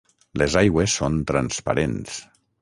Les 0.41 0.55
aigües 0.61 0.95
són 1.01 1.19
transparents. 1.33 2.17